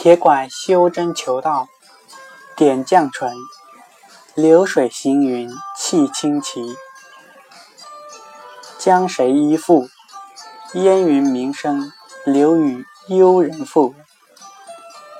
[0.00, 1.66] 铁拐修真求道，
[2.56, 3.32] 点绛唇，
[4.36, 6.76] 流水行云气清奇。
[8.78, 9.88] 将谁依附？
[10.74, 11.92] 烟云鸣声，
[12.24, 13.92] 流与幽人赋。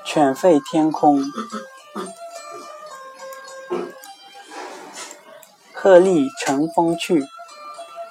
[0.05, 1.25] 犬吠天空，
[5.73, 7.25] 鹤唳乘风去。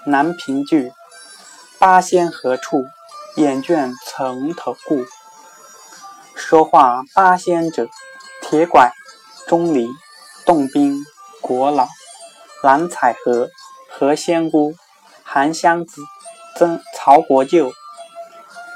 [0.05, 0.93] 南屏句，
[1.79, 2.85] 八仙何处？
[3.37, 5.07] 眼倦曾头顾。
[6.39, 7.89] 说话八仙者，
[8.41, 8.93] 铁拐、
[9.49, 9.89] 钟离、
[10.47, 11.05] 洞宾、
[11.43, 11.87] 国老、
[12.63, 13.51] 蓝采和、
[13.91, 14.75] 何仙姑、
[15.25, 16.01] 韩湘子、
[16.57, 17.73] 曾曹国舅。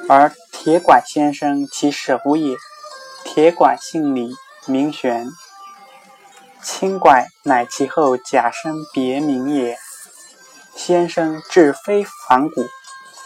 [0.08, 2.56] 而铁拐先生其首也。
[3.24, 4.34] 铁拐姓李，
[4.66, 5.26] 名玄。
[6.62, 9.78] 青拐乃其后假声别名也。
[10.74, 12.66] 先生志非凡古，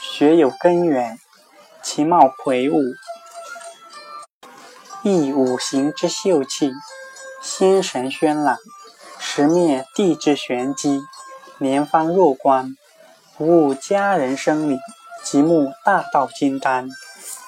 [0.00, 1.18] 学有根源，
[1.82, 2.78] 其貌魁梧。
[5.08, 6.72] 亦五行之秀气，
[7.40, 8.56] 心神轩朗，
[9.20, 11.00] 时灭地之玄机，
[11.58, 12.76] 年方弱冠，
[13.38, 14.76] 无佳人生理，
[15.22, 16.88] 极目大道金丹，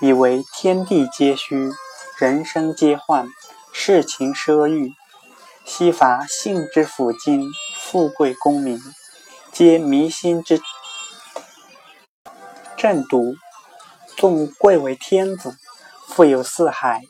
[0.01, 1.73] 以为天地皆虚，
[2.17, 3.27] 人生皆幻，
[3.73, 4.93] 世情奢欲，
[5.65, 7.45] 悉乏性之抚今，
[7.75, 8.81] 富贵功名，
[9.51, 10.61] 皆迷心之
[12.77, 13.35] 正毒。
[14.17, 15.57] 纵贵为天子，
[16.07, 17.03] 富有四海。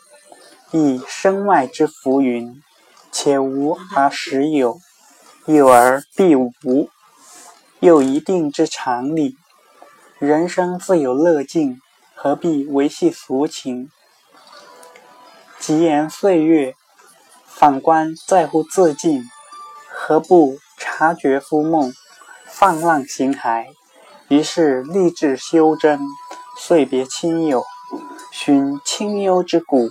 [0.70, 2.62] 以身外之浮云，
[3.10, 4.78] 且无而实有，
[5.46, 6.90] 有而必无，
[7.80, 9.36] 又一定之常理。
[10.18, 11.80] 人生自有乐境，
[12.14, 13.88] 何必维系俗情？
[15.58, 16.74] 极言岁月，
[17.46, 19.22] 反观在乎自境，
[19.88, 21.94] 何不察觉夫梦，
[22.44, 23.66] 放浪形骸？
[24.28, 25.98] 于是立志修真，
[26.58, 27.64] 遂别亲友，
[28.30, 29.88] 寻清幽之谷。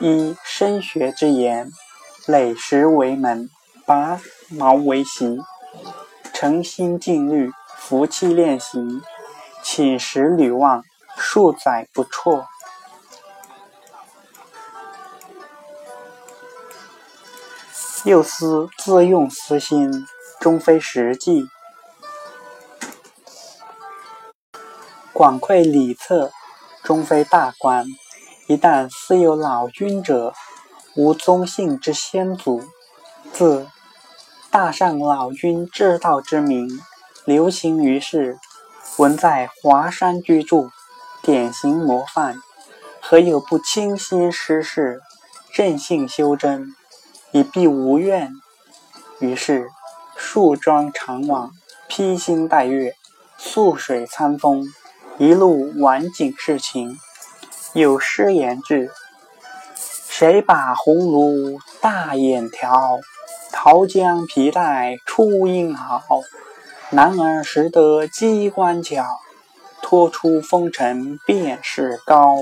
[0.00, 1.72] 依深学之言，
[2.26, 3.50] 垒石为门，
[3.84, 5.40] 拔毛为席，
[6.32, 8.78] 诚心静虑，服气练习，
[9.62, 10.84] 寝食履望，
[11.16, 12.46] 数载不辍。
[18.04, 20.06] 又思自用私心，
[20.38, 21.48] 终非实际。
[25.12, 26.30] 广窥里策，
[26.84, 27.84] 终非大观。
[28.48, 30.32] 一旦私有老君者，
[30.96, 32.62] 无宗姓之先祖，
[33.30, 33.66] 自
[34.50, 36.66] 大上老君至道之名，
[37.26, 38.38] 流行于世，
[38.96, 40.70] 闻在华山居住，
[41.20, 42.36] 典型模范，
[43.02, 45.02] 何有不倾心施事，
[45.52, 46.74] 正性修真，
[47.32, 48.32] 以避无怨？
[49.20, 49.68] 于是
[50.16, 51.50] 树桩长往，
[51.86, 52.94] 披星戴月，
[53.36, 54.64] 溯水参风，
[55.18, 56.98] 一路晚景是情。
[57.78, 58.90] 有诗言志：
[59.76, 62.98] 谁把红炉大眼挑？
[63.52, 66.00] 桃江皮带出英豪。
[66.90, 69.04] 男儿识得机关巧，
[69.80, 72.38] 脱出风尘便是高。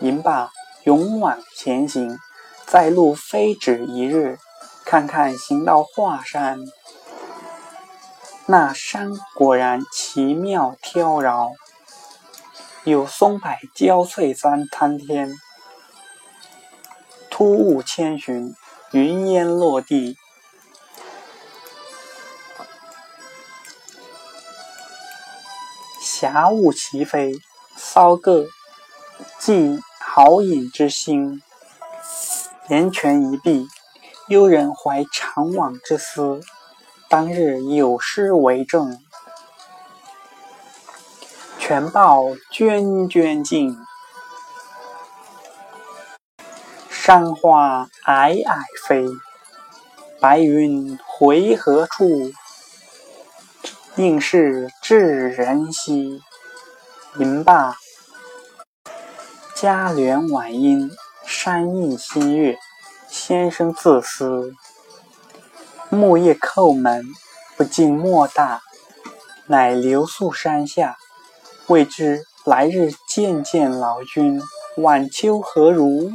[0.00, 0.50] 吟罢，
[0.84, 2.18] 勇往前行，
[2.66, 4.38] 在路非止一日。
[4.84, 6.60] 看看行到华山，
[8.44, 11.52] 那山果然奇妙挑饶。
[12.86, 15.36] 有松柏交翠山参天，
[17.28, 18.54] 突兀千寻，
[18.92, 20.16] 云烟落地，
[26.00, 27.32] 霞雾齐飞，
[27.74, 28.46] 骚个
[29.40, 31.42] 寄豪饮之心。
[32.68, 33.66] 言泉一闭，
[34.28, 36.40] 幽人怀长往之思。
[37.08, 39.04] 当日有诗为证。
[41.68, 42.22] 全报
[42.52, 43.76] 涓涓尽，
[46.88, 49.04] 山花霭霭飞。
[50.20, 52.30] 白云回何处？
[53.96, 56.22] 应是智人兮。
[57.18, 57.74] 吟罢，
[59.56, 60.88] 佳帘晚莺，
[61.26, 62.56] 山映新月。
[63.08, 64.52] 先生自思：
[65.88, 67.04] 木叶叩门，
[67.56, 68.62] 不禁莫大。
[69.46, 70.96] 乃留宿山下。
[71.68, 74.40] 未知来日见见老君，
[74.76, 76.12] 晚秋何如？